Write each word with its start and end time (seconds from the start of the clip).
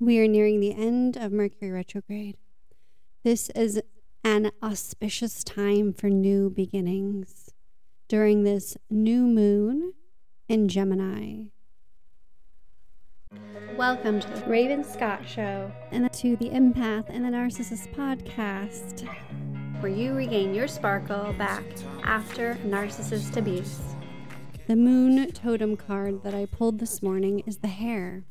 We 0.00 0.20
are 0.20 0.28
nearing 0.28 0.60
the 0.60 0.72
end 0.72 1.16
of 1.16 1.32
Mercury 1.32 1.72
retrograde. 1.72 2.36
This 3.24 3.50
is 3.50 3.82
an 4.22 4.52
auspicious 4.62 5.42
time 5.42 5.92
for 5.92 6.08
new 6.08 6.50
beginnings. 6.50 7.50
During 8.06 8.44
this 8.44 8.76
new 8.88 9.22
moon 9.22 9.94
in 10.48 10.68
Gemini. 10.68 11.46
Welcome 13.76 14.20
to 14.20 14.28
the 14.28 14.46
Raven 14.46 14.84
Scott 14.84 15.28
Show 15.28 15.72
and 15.90 16.12
to 16.12 16.36
the 16.36 16.50
Empath 16.50 17.06
and 17.08 17.24
the 17.24 17.30
Narcissist 17.30 17.92
podcast, 17.92 19.04
where 19.80 19.90
you 19.90 20.14
regain 20.14 20.54
your 20.54 20.68
sparkle 20.68 21.32
back 21.32 21.64
after 22.04 22.54
narcissist 22.64 23.36
abuse. 23.36 23.80
The 24.68 24.76
moon 24.76 25.32
totem 25.32 25.76
card 25.76 26.22
that 26.22 26.34
I 26.34 26.46
pulled 26.46 26.78
this 26.78 27.02
morning 27.02 27.42
is 27.46 27.58
the 27.58 27.66
hare. 27.66 28.22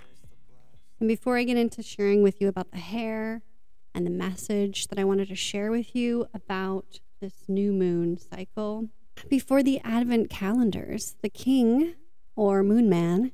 And 0.99 1.07
before 1.07 1.37
I 1.37 1.43
get 1.43 1.57
into 1.57 1.83
sharing 1.83 2.23
with 2.23 2.41
you 2.41 2.47
about 2.47 2.71
the 2.71 2.79
hare 2.79 3.43
and 3.93 4.05
the 4.05 4.11
message 4.11 4.87
that 4.87 4.97
I 4.97 5.03
wanted 5.03 5.27
to 5.27 5.35
share 5.35 5.69
with 5.69 5.95
you 5.95 6.27
about 6.33 6.99
this 7.21 7.43
new 7.47 7.71
moon 7.71 8.17
cycle, 8.17 8.89
before 9.29 9.61
the 9.61 9.79
Advent 9.83 10.29
calendars, 10.29 11.15
the 11.21 11.29
king, 11.29 11.95
or 12.35 12.63
moon 12.63 12.89
man, 12.89 13.31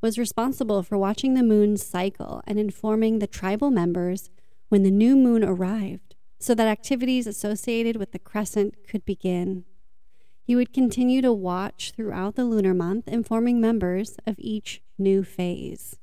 was 0.00 0.18
responsible 0.18 0.82
for 0.82 0.98
watching 0.98 1.34
the 1.34 1.42
moon's 1.42 1.84
cycle 1.84 2.42
and 2.46 2.58
informing 2.58 3.18
the 3.18 3.26
tribal 3.26 3.70
members 3.70 4.30
when 4.68 4.82
the 4.82 4.90
new 4.90 5.16
moon 5.16 5.44
arrived 5.44 6.14
so 6.38 6.54
that 6.54 6.66
activities 6.66 7.26
associated 7.26 7.96
with 7.96 8.12
the 8.12 8.18
crescent 8.18 8.74
could 8.88 9.04
begin. 9.04 9.64
He 10.42 10.56
would 10.56 10.72
continue 10.72 11.22
to 11.22 11.32
watch 11.32 11.92
throughout 11.94 12.34
the 12.34 12.44
lunar 12.44 12.74
month, 12.74 13.06
informing 13.06 13.60
members 13.60 14.16
of 14.26 14.34
each 14.38 14.82
new 14.98 15.22
phase. 15.22 15.98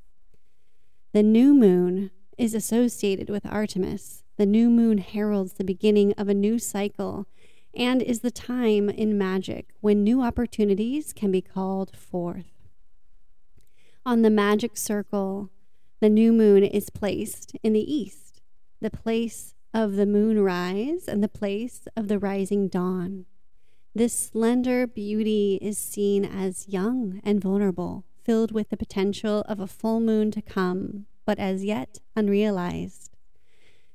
The 1.12 1.24
new 1.24 1.56
moon 1.56 2.12
is 2.38 2.54
associated 2.54 3.32
with 3.32 3.44
Artemis. 3.48 4.24
The 4.38 4.46
new 4.46 4.70
moon 4.70 5.00
heralds 5.00 5.54
the 5.54 5.64
beginning 5.64 6.14
of 6.20 6.30
a 6.30 6.36
new 6.36 6.60
cycle 6.60 7.26
and 7.76 8.04
is 8.04 8.20
the 8.20 8.30
time 8.30 8.90
in 8.92 9.18
magic 9.18 9.70
when 9.82 10.04
new 10.04 10.22
opportunities 10.22 11.12
can 11.12 11.32
be 11.32 11.42
called 11.42 11.96
forth. 11.98 12.54
On 14.06 14.22
the 14.22 14.30
magic 14.30 14.78
circle, 14.78 15.50
the 16.00 16.10
new 16.10 16.32
moon 16.32 16.64
is 16.64 16.92
placed 16.92 17.56
in 17.64 17.74
the 17.74 17.92
east, 17.94 18.42
the 18.80 18.92
place 18.92 19.56
of 19.74 19.96
the 19.96 20.06
moonrise 20.06 21.08
and 21.08 21.24
the 21.24 21.28
place 21.28 21.88
of 21.98 22.08
the 22.08 22.20
rising 22.20 22.68
dawn. 22.68 23.26
This 23.96 24.18
slender 24.18 24.86
beauty 24.86 25.58
is 25.60 25.80
seen 25.80 26.24
as 26.24 26.68
young 26.68 27.20
and 27.24 27.42
vulnerable, 27.42 28.06
filled 28.30 28.52
with 28.52 28.70
the 28.70 28.78
potential 28.78 29.44
of 29.48 29.60
a 29.60 29.66
full 29.66 30.00
moon 30.00 30.30
to 30.30 30.40
come, 30.40 31.08
but 31.26 31.40
as 31.40 31.66
yet 31.66 31.98
unrealized. 32.16 33.10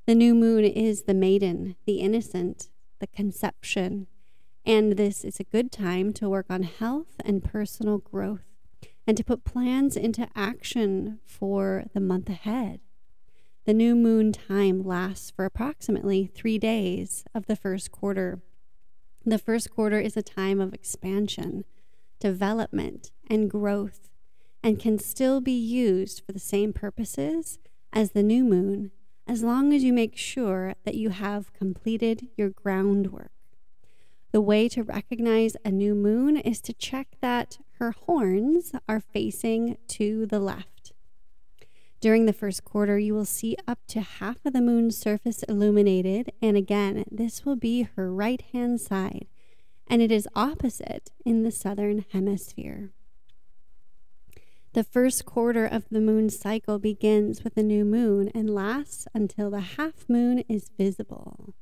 The 0.06 0.14
new 0.16 0.34
moon 0.34 0.64
is 0.64 1.02
the 1.02 1.14
maiden, 1.14 1.76
the 1.86 2.00
innocent, 2.00 2.68
the 2.98 3.06
conception, 3.06 4.08
and 4.66 4.96
this 4.96 5.22
is 5.22 5.38
a 5.38 5.44
good 5.44 5.70
time 5.70 6.12
to 6.14 6.28
work 6.28 6.46
on 6.50 6.64
health 6.64 7.14
and 7.24 7.44
personal 7.44 7.98
growth 7.98 8.42
and 9.06 9.16
to 9.16 9.22
put 9.22 9.44
plans 9.44 9.96
into 9.96 10.28
action 10.34 11.20
for 11.24 11.84
the 11.94 12.00
month 12.00 12.28
ahead. 12.28 12.80
The 13.66 13.74
new 13.74 13.94
moon 13.94 14.32
time 14.32 14.82
lasts 14.82 15.30
for 15.30 15.44
approximately 15.44 16.26
three 16.26 16.58
days 16.58 17.24
of 17.36 17.46
the 17.46 17.54
first 17.54 17.92
quarter. 17.92 18.42
The 19.24 19.38
first 19.38 19.70
quarter 19.70 20.00
is 20.00 20.16
a 20.16 20.22
time 20.22 20.60
of 20.60 20.74
expansion, 20.74 21.64
development, 22.18 23.12
and 23.30 23.48
growth 23.48 24.10
and 24.64 24.80
can 24.80 24.98
still 24.98 25.42
be 25.42 25.52
used 25.52 26.22
for 26.24 26.32
the 26.32 26.38
same 26.38 26.72
purposes 26.72 27.58
as 27.92 28.12
the 28.12 28.22
new 28.22 28.42
moon, 28.42 28.90
as 29.28 29.42
long 29.42 29.74
as 29.74 29.84
you 29.84 29.92
make 29.92 30.16
sure 30.16 30.74
that 30.84 30.94
you 30.94 31.10
have 31.10 31.52
completed 31.52 32.28
your 32.38 32.48
groundwork. 32.48 33.30
The 34.32 34.40
way 34.40 34.70
to 34.70 34.82
recognize 34.82 35.54
a 35.66 35.70
new 35.70 35.94
moon 35.94 36.38
is 36.38 36.62
to 36.62 36.72
check 36.72 37.08
that 37.20 37.58
her 37.78 37.92
horns 37.92 38.72
are 38.88 39.00
facing 39.00 39.76
to 39.88 40.24
the 40.24 40.40
left. 40.40 40.92
During 42.00 42.24
the 42.24 42.32
first 42.32 42.64
quarter, 42.64 42.98
you 42.98 43.14
will 43.14 43.26
see 43.26 43.56
up 43.68 43.80
to 43.88 44.00
half 44.00 44.44
of 44.46 44.54
the 44.54 44.62
moon's 44.62 44.96
surface 44.96 45.42
illuminated, 45.42 46.32
and 46.40 46.56
again, 46.56 47.04
this 47.10 47.44
will 47.44 47.56
be 47.56 47.82
her 47.96 48.10
right 48.10 48.42
hand 48.52 48.80
side, 48.80 49.26
and 49.86 50.00
it 50.00 50.10
is 50.10 50.26
opposite 50.34 51.10
in 51.24 51.42
the 51.42 51.50
southern 51.50 52.06
hemisphere. 52.12 52.92
The 54.74 54.82
first 54.82 55.24
quarter 55.24 55.64
of 55.64 55.88
the 55.88 56.00
moon 56.00 56.30
cycle 56.30 56.80
begins 56.80 57.44
with 57.44 57.56
a 57.56 57.62
new 57.62 57.84
moon 57.84 58.28
and 58.34 58.50
lasts 58.52 59.06
until 59.14 59.48
the 59.48 59.60
half 59.60 60.08
moon 60.08 60.40
is 60.48 60.72
visible. 60.76 61.54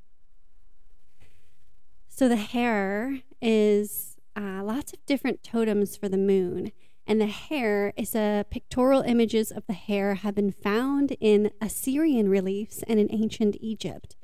So 2.08 2.26
the 2.26 2.36
hare 2.36 3.18
is 3.42 4.16
uh, 4.34 4.62
lots 4.64 4.94
of 4.94 5.04
different 5.04 5.42
totems 5.42 5.94
for 5.94 6.08
the 6.08 6.16
moon. 6.16 6.72
And 7.06 7.20
the 7.20 7.26
hare 7.26 7.92
is 7.98 8.14
a 8.14 8.46
pictorial 8.50 9.02
images 9.02 9.50
of 9.50 9.66
the 9.66 9.74
hare 9.74 10.14
have 10.14 10.34
been 10.34 10.50
found 10.50 11.14
in 11.20 11.50
Assyrian 11.60 12.30
reliefs 12.30 12.82
and 12.88 12.98
in 12.98 13.12
ancient 13.12 13.58
Egypt. 13.60 14.16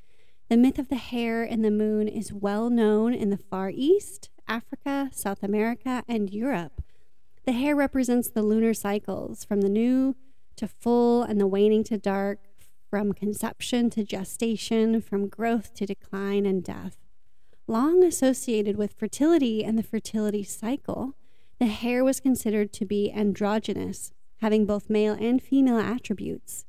The 0.49 0.57
myth 0.57 0.79
of 0.79 0.89
the 0.89 0.97
hare 0.97 1.43
and 1.43 1.63
the 1.63 1.71
moon 1.71 2.09
is 2.09 2.33
well 2.33 2.71
known 2.71 3.13
in 3.13 3.29
the 3.29 3.37
Far 3.37 3.69
East, 3.69 4.31
Africa, 4.49 5.11
South 5.13 5.43
America, 5.43 6.05
and 6.09 6.31
Europe. 6.31 6.78
The 7.49 7.55
hare 7.55 7.75
represents 7.75 8.29
the 8.29 8.43
lunar 8.43 8.75
cycles 8.75 9.43
from 9.43 9.63
the 9.63 9.71
new 9.71 10.17
to 10.57 10.69
full 10.69 11.23
and 11.23 11.41
the 11.41 11.47
waning 11.47 11.83
to 11.85 11.97
dark, 11.97 12.41
from 12.91 13.15
conception 13.15 13.89
to 13.89 14.05
gestation, 14.05 15.01
from 15.01 15.29
growth 15.29 15.73
to 15.77 15.87
decline 15.87 16.45
and 16.45 16.63
death. 16.63 16.99
Long 17.67 18.05
associated 18.05 18.77
with 18.77 18.93
fertility 18.93 19.65
and 19.65 19.79
the 19.79 19.83
fertility 19.83 20.45
cycle, 20.45 21.15
the 21.59 21.69
hare 21.69 22.05
was 22.05 22.21
considered 22.21 22.71
to 22.75 22.85
be 22.85 23.11
androgynous, 23.11 24.13
having 24.43 24.67
both 24.67 24.91
male 24.91 25.15
and 25.15 25.43
female 25.43 25.79
attributes. 25.79 26.67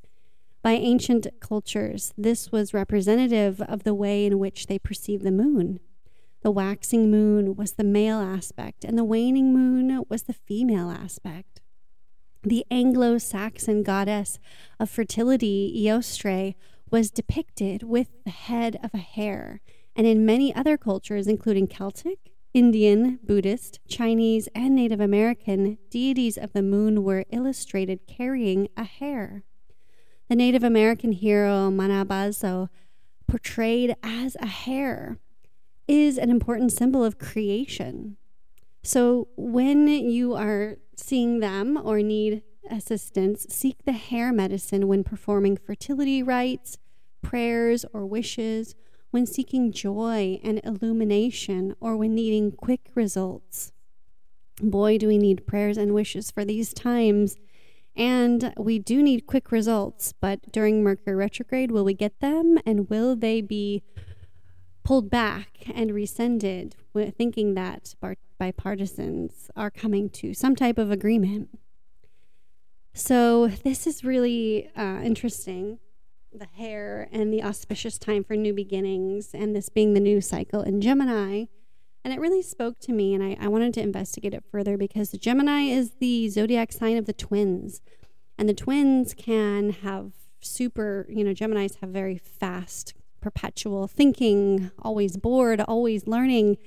By 0.62 0.76
ancient 0.76 1.28
cultures, 1.42 2.14
this 2.18 2.54
was 2.54 2.74
representative 2.74 3.60
of 3.60 3.84
the 3.84 3.94
way 3.94 4.26
in 4.26 4.40
which 4.40 4.68
they 4.68 4.80
perceived 4.80 5.26
the 5.26 5.32
moon. 5.32 5.82
The 6.42 6.52
waxing 6.52 7.12
moon 7.12 7.56
was 7.56 7.74
the 7.74 7.84
male 7.84 8.20
aspect, 8.20 8.86
and 8.86 8.98
the 8.98 9.04
waning 9.04 9.54
moon 9.54 10.04
was 10.10 10.24
the 10.24 10.34
female 10.34 10.90
aspect. 10.90 11.62
The 12.44 12.66
Anglo 12.72 13.18
Saxon 13.18 13.84
goddess 13.84 14.40
of 14.80 14.90
fertility, 14.90 15.74
Eostre, 15.86 16.56
was 16.90 17.12
depicted 17.12 17.84
with 17.84 18.24
the 18.24 18.32
head 18.32 18.80
of 18.82 18.94
a 18.94 18.98
hare, 18.98 19.62
and 19.96 20.08
in 20.08 20.26
many 20.26 20.56
other 20.56 20.78
cultures, 20.78 21.28
including 21.28 21.68
Celtic, 21.68 22.32
Indian, 22.54 23.20
Buddhist, 23.24 23.80
Chinese, 23.88 24.48
and 24.56 24.74
Native 24.74 25.02
American, 25.02 25.78
deities 25.90 26.38
of 26.38 26.54
the 26.54 26.64
moon 26.64 27.04
were 27.04 27.26
illustrated 27.32 28.08
carrying 28.08 28.70
a 28.78 28.86
hare. 28.86 29.44
The 30.30 30.36
Native 30.36 30.64
American 30.64 31.12
hero 31.12 31.70
Manabozho, 31.70 32.70
portrayed 33.28 33.96
as 34.02 34.36
a 34.40 34.48
hare, 34.48 35.20
is 35.90 36.20
an 36.20 36.30
important 36.30 36.72
symbol 36.72 37.04
of 37.04 37.18
creation. 37.18 38.16
So 38.84 39.28
when 39.36 39.88
you 39.88 40.36
are 40.36 40.78
seeing 40.96 41.40
them 41.40 41.80
or 41.84 42.04
need 42.04 42.44
assistance, 42.70 43.48
seek 43.50 43.84
the 43.84 43.94
hare 43.94 44.32
medicine 44.32 44.88
when 44.88 45.04
performing 45.04 45.58
fertility 45.58 46.22
rites, 46.22 46.78
prayers, 47.24 47.86
or 47.92 48.06
wishes, 48.06 48.76
when 49.10 49.26
seeking 49.26 49.72
joy 49.72 50.40
and 50.44 50.62
illumination, 50.64 51.76
or 51.82 51.98
when 51.98 52.14
needing 52.14 52.52
quick 52.52 52.92
results. 52.94 53.72
Boy, 54.62 55.00
do 55.00 55.08
we 55.08 55.18
need 55.18 55.48
prayers 55.48 55.78
and 55.78 55.96
wishes 55.96 56.30
for 56.30 56.46
these 56.46 56.72
times. 56.72 57.36
And 57.96 58.54
we 58.58 58.78
do 58.78 59.02
need 59.02 59.26
quick 59.26 59.52
results, 59.52 60.14
but 60.22 60.52
during 60.52 60.84
Mercury 60.84 61.16
retrograde, 61.16 61.72
will 61.72 61.84
we 61.84 61.96
get 61.96 62.20
them? 62.20 62.60
And 62.66 62.90
will 62.90 63.16
they 63.16 63.42
be 63.42 63.82
pulled 64.84 65.10
back 65.10 65.60
and 65.74 65.94
rescinded, 65.94 66.76
thinking 67.18 67.54
that 67.54 67.96
bipartisans 68.40 69.50
are 69.56 69.70
coming 69.70 70.10
to 70.10 70.34
some 70.34 70.56
type 70.56 70.78
of 70.78 70.92
agreement. 70.92 71.50
So, 72.94 73.48
this 73.48 73.86
is 73.86 74.04
really 74.04 74.70
uh, 74.76 75.02
interesting 75.04 75.80
the 76.32 76.48
hare 76.58 77.10
and 77.12 77.34
the 77.34 77.44
auspicious 77.44 77.98
time 77.98 78.24
for 78.24 78.36
new 78.36 78.54
beginnings, 78.54 79.32
and 79.34 79.56
this 79.56 79.70
being 79.70 79.94
the 79.94 80.00
new 80.00 80.22
cycle 80.22 80.62
in 80.62 80.82
Gemini. 80.82 81.46
And 82.04 82.14
it 82.14 82.20
really 82.20 82.42
spoke 82.42 82.80
to 82.82 82.94
me, 82.94 83.14
and 83.14 83.24
I, 83.24 83.38
I 83.40 83.48
wanted 83.48 83.74
to 83.76 83.82
investigate 83.82 84.34
it 84.34 84.44
further 84.52 84.78
because 84.78 85.12
Gemini 85.12 85.64
is 85.64 85.96
the 86.00 86.30
zodiac 86.30 86.72
sign 86.72 86.98
of 86.98 87.06
the 87.06 87.14
twins. 87.14 87.82
And 88.38 88.48
the 88.48 88.54
twins 88.54 89.14
can 89.14 89.72
have 89.72 90.12
super, 90.40 91.06
you 91.10 91.24
know, 91.24 91.34
Geminis 91.34 91.80
have 91.82 91.90
very 91.90 92.18
fast 92.18 92.94
perpetual 93.22 93.88
thinking, 93.88 94.72
always 94.82 95.18
bored, 95.18 95.62
always 95.62 96.08
learning, 96.08 96.58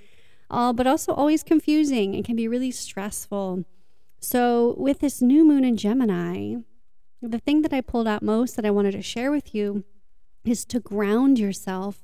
uh, 0.51 0.73
but 0.73 0.87
also 0.87 1.13
always 1.13 1.43
confusing 1.43 2.15
and 2.15 2.25
can 2.25 2.37
be 2.37 2.49
really 2.49 2.71
stressful. 2.71 3.65
So, 4.21 4.75
with 4.79 5.01
this 5.01 5.21
new 5.21 5.45
moon 5.45 5.65
in 5.65 5.77
Gemini, 5.77 6.57
the 7.21 7.39
thing 7.39 7.63
that 7.63 7.73
I 7.73 7.81
pulled 7.81 8.07
out 8.07 8.23
most 8.23 8.57
that 8.57 8.67
I 8.67 8.71
wanted 8.71 8.93
to 8.93 9.03
share 9.03 9.31
with 9.31 9.55
you 9.55 9.85
is 10.45 10.65
to 10.67 10.81
ground 10.81 11.39
yourself, 11.39 12.03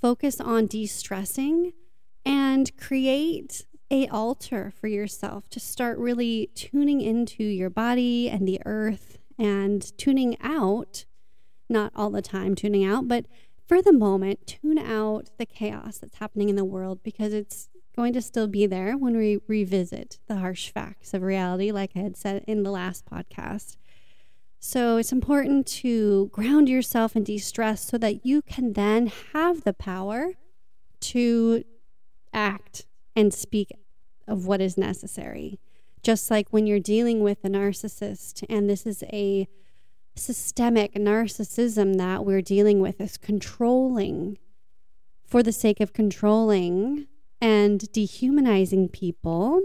focus 0.00 0.40
on 0.40 0.66
de 0.66 0.86
stressing, 0.86 1.72
and 2.24 2.76
create 2.76 3.66
a 3.90 4.06
altar 4.08 4.72
for 4.80 4.86
yourself 4.86 5.48
to 5.50 5.60
start 5.60 5.98
really 5.98 6.50
tuning 6.54 7.00
into 7.00 7.42
your 7.42 7.70
body 7.70 8.28
and 8.28 8.46
the 8.46 8.60
earth 8.66 9.18
and 9.38 9.96
tuning 9.96 10.36
out 10.42 11.04
not 11.70 11.92
all 11.96 12.10
the 12.10 12.22
time 12.22 12.54
tuning 12.54 12.84
out 12.84 13.08
but 13.08 13.26
for 13.68 13.80
the 13.82 13.92
moment 13.92 14.46
tune 14.46 14.78
out 14.78 15.30
the 15.38 15.46
chaos 15.46 15.98
that's 15.98 16.16
happening 16.16 16.48
in 16.48 16.56
the 16.56 16.64
world 16.64 17.02
because 17.02 17.32
it's 17.32 17.68
going 17.94 18.12
to 18.12 18.22
still 18.22 18.48
be 18.48 18.66
there 18.66 18.96
when 18.96 19.16
we 19.16 19.40
revisit 19.46 20.18
the 20.26 20.36
harsh 20.36 20.70
facts 20.70 21.14
of 21.14 21.22
reality 21.22 21.70
like 21.70 21.92
i 21.94 22.00
had 22.00 22.16
said 22.16 22.42
in 22.46 22.62
the 22.62 22.70
last 22.70 23.04
podcast 23.04 23.76
so 24.60 24.96
it's 24.96 25.12
important 25.12 25.66
to 25.66 26.26
ground 26.32 26.68
yourself 26.68 27.14
and 27.14 27.24
de-stress 27.24 27.84
so 27.86 27.96
that 27.98 28.26
you 28.26 28.42
can 28.42 28.72
then 28.72 29.10
have 29.32 29.62
the 29.62 29.72
power 29.72 30.32
to 31.00 31.62
act 32.32 32.84
and 33.14 33.32
speak 33.32 33.70
of 34.26 34.46
what 34.46 34.60
is 34.60 34.76
necessary. 34.76 35.60
Just 36.02 36.30
like 36.30 36.48
when 36.50 36.66
you're 36.66 36.80
dealing 36.80 37.20
with 37.20 37.38
a 37.44 37.48
narcissist, 37.48 38.44
and 38.48 38.68
this 38.68 38.86
is 38.86 39.02
a 39.04 39.48
systemic 40.18 40.94
narcissism 40.94 41.96
that 41.96 42.24
we're 42.24 42.42
dealing 42.42 42.80
with, 42.80 43.00
is 43.00 43.16
controlling 43.16 44.38
for 45.24 45.42
the 45.42 45.52
sake 45.52 45.80
of 45.80 45.92
controlling 45.92 47.06
and 47.40 47.90
dehumanizing 47.92 48.88
people 48.88 49.62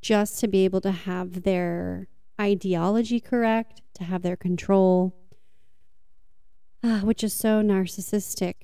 just 0.00 0.40
to 0.40 0.48
be 0.48 0.64
able 0.64 0.80
to 0.80 0.92
have 0.92 1.42
their 1.42 2.08
ideology 2.40 3.20
correct, 3.20 3.82
to 3.94 4.04
have 4.04 4.22
their 4.22 4.36
control, 4.36 5.14
uh, 6.82 7.00
which 7.00 7.24
is 7.24 7.34
so 7.34 7.62
narcissistic. 7.62 8.54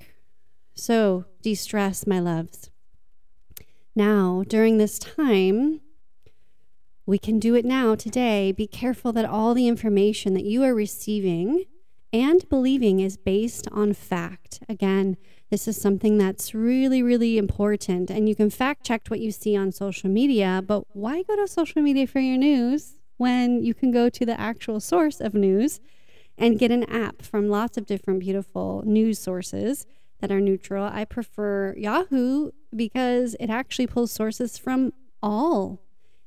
So, 0.74 1.24
de 1.42 1.54
stress, 1.54 2.06
my 2.06 2.20
loves. 2.20 2.70
Now, 3.94 4.44
during 4.46 4.78
this 4.78 4.98
time, 4.98 5.80
we 7.06 7.18
can 7.18 7.38
do 7.38 7.54
it 7.54 7.64
now, 7.64 7.94
today. 7.94 8.52
Be 8.52 8.66
careful 8.66 9.12
that 9.12 9.24
all 9.24 9.54
the 9.54 9.68
information 9.68 10.34
that 10.34 10.44
you 10.44 10.62
are 10.62 10.74
receiving 10.74 11.64
and 12.12 12.48
believing 12.48 13.00
is 13.00 13.16
based 13.16 13.68
on 13.72 13.92
fact. 13.92 14.60
Again, 14.68 15.16
this 15.50 15.68
is 15.68 15.80
something 15.80 16.16
that's 16.16 16.54
really, 16.54 17.02
really 17.02 17.36
important. 17.36 18.10
And 18.10 18.28
you 18.28 18.34
can 18.34 18.50
fact 18.50 18.84
check 18.84 19.08
what 19.08 19.20
you 19.20 19.30
see 19.32 19.56
on 19.56 19.70
social 19.72 20.08
media, 20.08 20.62
but 20.66 20.84
why 20.96 21.22
go 21.22 21.36
to 21.36 21.46
social 21.46 21.82
media 21.82 22.06
for 22.06 22.20
your 22.20 22.38
news 22.38 22.94
when 23.18 23.62
you 23.62 23.74
can 23.74 23.90
go 23.90 24.08
to 24.08 24.24
the 24.24 24.40
actual 24.40 24.80
source 24.80 25.20
of 25.20 25.34
news 25.34 25.80
and 26.38 26.58
get 26.58 26.70
an 26.70 26.84
app 26.84 27.22
from 27.22 27.48
lots 27.48 27.76
of 27.76 27.86
different 27.86 28.20
beautiful 28.20 28.82
news 28.86 29.18
sources 29.18 29.86
that 30.20 30.32
are 30.32 30.40
neutral? 30.40 30.88
I 30.90 31.04
prefer 31.04 31.74
Yahoo 31.76 32.52
because 32.74 33.36
it 33.38 33.50
actually 33.50 33.88
pulls 33.88 34.10
sources 34.10 34.56
from 34.56 34.92
all. 35.22 35.83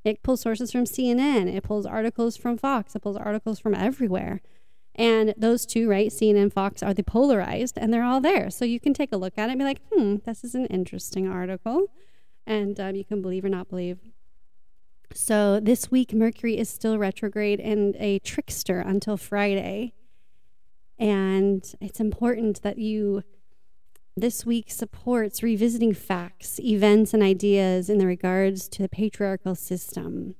It 0.08 0.24
pulls 0.24 0.42
sources 0.42 0.72
from 0.72 0.86
CNN, 0.86 1.54
it 1.54 1.64
pulls 1.64 1.86
articles 1.86 2.38
from 2.38 2.58
Fox, 2.58 2.96
it 2.96 3.02
pulls 3.02 3.18
articles 3.18 3.60
from 3.60 3.76
everywhere. 3.76 4.42
And 4.96 5.34
those 5.38 5.66
two, 5.66 5.90
right, 5.90 6.10
CNN 6.10 6.52
Fox, 6.52 6.82
are 6.82 6.94
the 6.94 7.04
polarized 7.04 7.78
and 7.78 7.94
they're 7.94 8.04
all 8.04 8.22
there. 8.22 8.50
So 8.50 8.66
you 8.66 8.80
can 8.80 8.94
take 8.94 9.12
a 9.12 9.18
look 9.18 9.38
at 9.38 9.50
it 9.50 9.52
and 9.52 9.60
be 9.60 9.66
like, 9.66 9.82
hmm, 9.92 10.16
this 10.26 10.44
is 10.44 10.56
an 10.56 10.66
interesting 10.68 11.28
article. 11.28 11.88
And 12.48 12.80
um, 12.80 12.96
you 12.96 13.06
can 13.06 13.22
believe 13.22 13.46
or 13.46 13.50
not 13.50 13.70
believe. 13.70 14.00
So 15.14 15.60
this 15.60 15.92
week, 15.92 16.14
Mercury 16.14 16.58
is 16.58 16.70
still 16.70 16.98
retrograde 16.98 17.60
and 17.60 17.96
a 18.00 18.20
trickster 18.20 18.80
until 18.80 19.18
Friday. 19.18 19.94
And 20.98 21.64
it's 21.80 22.00
important 22.00 22.62
that 22.64 22.78
you 22.78 23.24
this 24.18 24.48
week 24.48 24.72
supports 24.72 25.44
revisiting 25.44 25.94
facts, 25.94 26.60
events, 26.60 27.14
and 27.14 27.22
ideas 27.22 27.88
in 27.88 28.00
the 28.00 28.08
regards 28.08 28.68
to 28.68 28.82
the 28.82 28.90
patriarchal 28.90 29.54
system. 29.54 30.34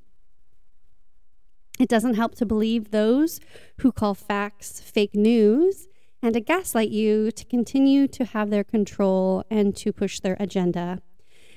It 1.80 1.88
doesn't 1.88 2.16
help 2.16 2.34
to 2.36 2.46
believe 2.46 2.90
those 2.90 3.40
who 3.82 3.92
call 3.92 4.16
facts 4.16 4.80
fake 4.80 5.14
news 5.14 5.88
and 6.24 6.34
to 6.34 6.40
gaslight 6.40 6.90
you 6.90 7.30
to 7.30 7.46
continue 7.46 8.08
to 8.08 8.26
have 8.26 8.50
their 8.50 8.64
control 8.64 9.44
and 9.52 9.76
to 9.78 9.94
push 9.94 10.20
their 10.20 10.36
agenda. 10.40 11.04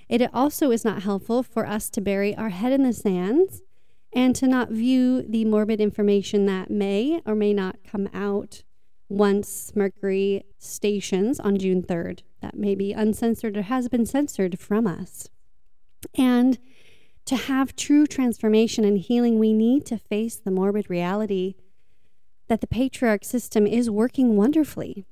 It 0.06 0.28
also 0.34 0.70
is 0.70 0.84
not 0.84 1.02
helpful 1.02 1.43
for 1.43 1.66
us 1.66 1.88
to 1.90 2.02
bury 2.02 2.37
our 2.37 2.50
head 2.50 2.73
in 2.73 2.82
the 2.82 2.93
sands 2.93 3.62
and 4.12 4.37
to 4.37 4.46
not 4.46 4.70
view 4.70 5.23
the 5.23 5.46
morbid 5.46 5.81
information 5.81 6.44
that 6.46 6.70
may 6.70 7.23
or 7.25 7.34
may 7.34 7.55
not 7.55 7.76
come 7.82 8.11
out 8.12 8.62
once 9.10 9.72
Mercury 9.74 10.44
stations 10.56 11.40
on 11.40 11.58
June 11.58 11.82
3rd. 11.82 12.20
That 12.40 12.56
may 12.56 12.74
be 12.74 12.92
uncensored 12.92 13.56
or 13.56 13.62
has 13.62 13.88
been 13.88 14.06
censored 14.06 14.58
from 14.58 14.86
us. 14.86 15.28
And 16.14 16.58
to 17.26 17.36
have 17.36 17.76
true 17.76 18.06
transformation 18.06 18.84
and 18.84 18.96
healing, 18.96 19.38
we 19.38 19.52
need 19.52 19.84
to 19.86 19.98
face 19.98 20.36
the 20.36 20.50
morbid 20.50 20.88
reality 20.88 21.56
that 22.48 22.60
the 22.60 22.66
patriarch 22.66 23.24
system 23.24 23.66
is 23.66 23.90
working 23.90 24.36
wonderfully. 24.36 25.04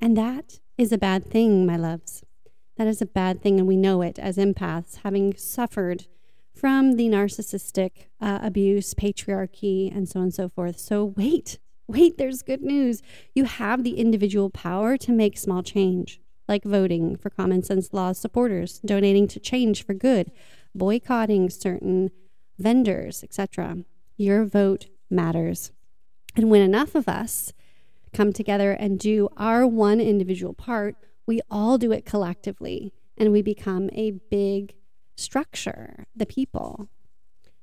And 0.00 0.16
that 0.16 0.60
is 0.78 0.92
a 0.92 0.98
bad 0.98 1.24
thing, 1.24 1.66
my 1.66 1.76
loves. 1.76 2.22
That 2.76 2.86
is 2.86 3.02
a 3.02 3.06
bad 3.06 3.42
thing, 3.42 3.58
and 3.58 3.68
we 3.68 3.76
know 3.76 4.02
it 4.02 4.18
as 4.18 4.36
empaths, 4.36 4.98
having 5.02 5.36
suffered 5.36 6.06
from 6.54 6.96
the 6.96 7.08
narcissistic 7.08 8.06
uh, 8.20 8.38
abuse, 8.42 8.94
patriarchy, 8.94 9.94
and 9.94 10.08
so 10.08 10.20
on 10.20 10.24
and 10.24 10.34
so 10.34 10.48
forth. 10.48 10.78
So, 10.78 11.04
wait, 11.04 11.58
wait, 11.92 12.18
there's 12.18 12.42
good 12.42 12.62
news. 12.62 13.02
You 13.34 13.44
have 13.44 13.84
the 13.84 13.98
individual 13.98 14.50
power 14.50 14.96
to 14.96 15.12
make 15.12 15.38
small 15.38 15.62
change, 15.62 16.20
like 16.48 16.64
voting 16.64 17.16
for 17.16 17.30
common 17.30 17.62
sense 17.62 17.92
law 17.92 18.12
supporters, 18.12 18.80
donating 18.84 19.28
to 19.28 19.40
change 19.40 19.84
for 19.84 19.94
good, 19.94 20.32
boycotting 20.74 21.50
certain 21.50 22.10
vendors, 22.58 23.22
etc. 23.22 23.78
Your 24.16 24.44
vote 24.44 24.86
matters. 25.10 25.72
And 26.34 26.50
when 26.50 26.62
enough 26.62 26.94
of 26.94 27.08
us 27.08 27.52
come 28.12 28.32
together 28.32 28.72
and 28.72 28.98
do 28.98 29.28
our 29.36 29.66
one 29.66 30.00
individual 30.00 30.54
part, 30.54 30.96
we 31.26 31.40
all 31.50 31.78
do 31.78 31.92
it 31.92 32.04
collectively 32.04 32.92
and 33.16 33.32
we 33.32 33.42
become 33.42 33.90
a 33.92 34.12
big 34.30 34.74
structure, 35.16 36.06
the 36.16 36.26
people. 36.26 36.88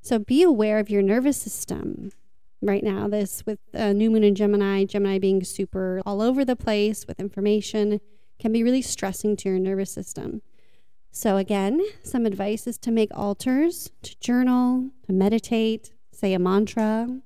So 0.02 0.20
be 0.20 0.44
aware 0.44 0.80
of 0.80 0.90
your 0.90 1.02
nervous 1.02 1.38
system, 1.38 2.12
right 2.62 2.84
now. 2.84 3.08
This 3.08 3.44
with 3.46 3.60
uh, 3.74 3.94
new 3.94 4.10
moon 4.10 4.24
in 4.24 4.36
Gemini, 4.36 4.86
Gemini 4.86 5.20
being 5.20 5.44
super 5.44 6.02
all 6.06 6.22
over 6.22 6.44
the 6.44 6.56
place 6.56 7.06
with 7.08 7.20
information 7.20 8.00
can 8.40 8.52
be 8.52 8.64
really 8.64 8.82
stressing 8.82 9.36
to 9.38 9.50
your 9.50 9.60
nervous 9.60 9.92
system. 9.92 10.42
So, 11.12 11.38
again, 11.38 11.82
some 12.04 12.26
advice 12.26 12.68
is 12.68 12.78
to 12.80 12.92
make 12.92 13.10
altars, 13.16 13.92
to 14.04 14.16
journal, 14.20 14.92
to 15.08 15.14
meditate, 15.14 15.92
say 16.12 16.34
a 16.34 16.40
mantra, 16.40 17.22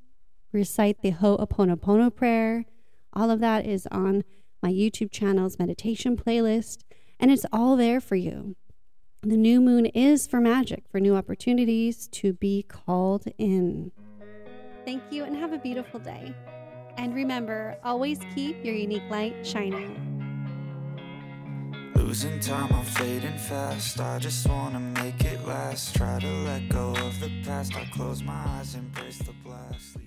recite 0.52 1.02
the 1.02 1.12
Ho'oponopono 1.12 2.16
prayer. 2.16 2.66
All 3.12 3.30
of 3.30 3.42
that 3.42 3.66
is 3.66 3.88
on 3.92 4.24
my 4.62 4.72
YouTube 4.72 5.12
channel's 5.12 5.60
meditation 5.60 6.16
playlist, 6.16 6.84
and 7.20 7.30
it's 7.30 7.46
all 7.52 7.75
there 7.75 8.00
for 8.00 8.16
you. 8.16 8.56
The 9.22 9.38
new 9.38 9.62
moon 9.62 9.86
is 9.88 10.28
for 10.28 10.40
magic, 10.40 10.86
for 10.90 11.00
new 11.00 11.16
opportunities 11.16 12.08
to 12.10 12.34
be 12.34 12.63
called 12.63 13.25
in. 13.38 13.92
Thank 14.86 15.04
you 15.12 15.24
and 15.24 15.36
have 15.36 15.54
a 15.54 15.58
beautiful 15.58 16.00
day. 16.00 16.34
And 16.98 17.16
remember, 17.16 17.78
always 17.84 18.20
keep 18.36 18.63
your 18.63 18.75
unique 18.75 19.10
light 19.10 19.46
shining. 19.46 20.00
Losing 21.96 22.40
time, 22.40 22.72
I'm 22.74 22.86
fading 22.86 23.38
fast. 23.38 24.00
I 24.00 24.20
just 24.20 24.48
wanna 24.48 24.80
make 24.80 25.24
it 25.24 25.46
last. 25.48 25.96
Try 25.96 26.20
to 26.20 26.28
let 26.28 26.70
go 26.70 26.90
of 26.90 27.20
the 27.20 27.32
past. 27.44 27.75
I 27.75 27.86
close 27.86 28.22
my 28.22 28.34
eyes, 28.34 28.75
embrace 28.75 29.20
the 29.20 29.34
blast. 29.44 29.98